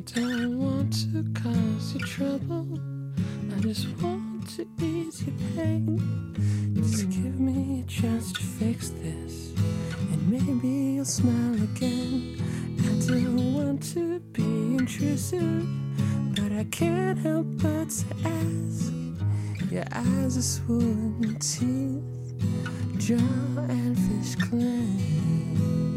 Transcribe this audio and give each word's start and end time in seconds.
want 0.00 0.92
to 1.12 1.24
cause 1.34 1.94
you 1.94 2.00
trouble. 2.00 2.78
I 3.56 3.60
just 3.60 3.88
want 4.00 4.48
to 4.50 4.66
ease 4.80 5.24
your 5.24 5.34
pain. 5.56 5.98
Just 6.76 7.10
give 7.10 7.40
me 7.40 7.80
a 7.80 7.90
chance 7.90 8.32
to 8.32 8.40
fix 8.40 8.90
this, 8.90 9.52
and 9.56 10.30
maybe 10.30 10.68
you'll 10.68 11.04
smile 11.04 11.54
again. 11.54 12.40
I 12.78 13.06
don't 13.06 13.54
want 13.54 13.82
to 13.94 14.20
be 14.20 14.76
intrusive, 14.76 15.66
but 16.36 16.52
I 16.52 16.64
can't 16.70 17.18
help 17.18 17.46
but 17.60 17.90
to 17.90 18.06
ask. 18.24 18.92
Your 19.68 19.84
eyes 19.90 20.38
are 20.38 20.42
swollen, 20.42 21.38
teeth, 21.40 22.98
jaw, 22.98 23.16
and 23.68 23.98
fish 23.98 24.36
cleanse. 24.36 25.87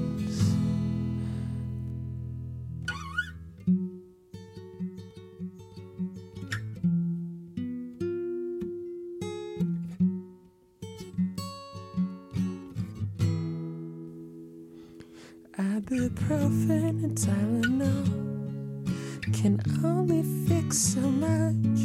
Ibuprofen 15.58 17.04
and 17.04 17.18
Tylenol 17.18 18.08
can 19.34 19.62
only 19.84 20.23
fix 20.48 20.78
so 20.78 21.02
much. 21.02 21.82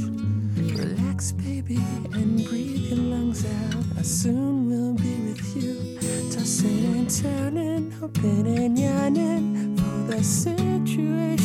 Relax, 0.57 1.33
baby, 1.33 1.81
and 2.13 2.45
breathe 2.47 2.93
your 2.93 2.99
lungs 2.99 3.45
out. 3.45 3.85
I 3.99 4.03
soon 4.03 4.71
will 4.71 4.95
be 4.95 5.33
with 5.33 5.57
you, 5.57 5.99
tossing 6.31 6.97
and 6.97 7.11
turning, 7.11 7.91
hoping 7.91 8.47
and 8.57 8.79
yearning 8.79 9.77
for 9.77 10.15
the 10.15 10.23
situation 10.23 11.36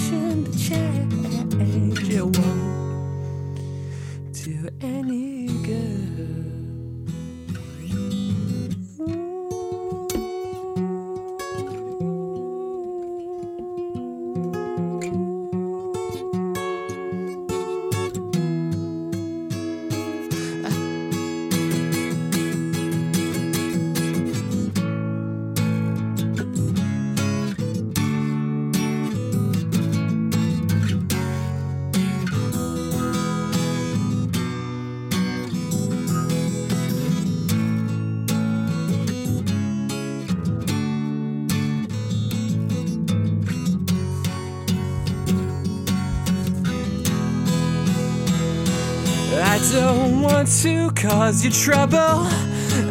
I 49.44 49.60
don't 49.72 50.22
want 50.22 50.48
to 50.62 50.92
cause 50.92 51.44
you 51.44 51.52
trouble. 51.52 52.28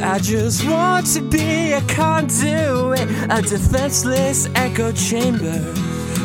I 0.03 0.19
just 0.21 0.67
want 0.69 1.07
to 1.15 1.21
be 1.21 1.73
a 1.73 1.81
conduit, 1.83 3.09
a 3.31 3.41
defenseless 3.41 4.49
echo 4.55 4.91
chamber 4.93 5.59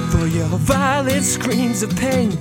for 0.09 0.25
your 0.25 0.47
violent 0.47 1.23
screams 1.23 1.83
of 1.83 1.95
pain, 1.95 2.31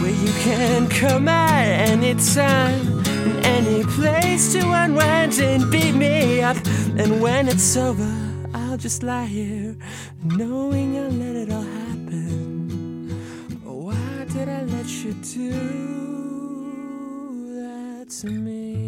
where 0.00 0.10
you 0.10 0.32
can 0.40 0.88
come 0.88 1.28
at 1.28 1.88
any 1.88 2.14
time, 2.14 2.80
in 3.06 3.36
any 3.44 3.84
place 3.84 4.52
to 4.52 4.60
unwind 4.72 5.38
and 5.40 5.70
beat 5.70 5.94
me 5.94 6.42
up. 6.42 6.56
And 6.98 7.22
when 7.22 7.48
it's 7.48 7.76
over, 7.76 8.12
I'll 8.52 8.76
just 8.76 9.02
lie 9.02 9.26
here, 9.26 9.76
knowing 10.22 10.98
I'll 10.98 11.10
let 11.10 11.36
it 11.36 11.50
all 11.50 11.62
happen. 11.62 11.79
to 18.20 18.28
me. 18.28 18.79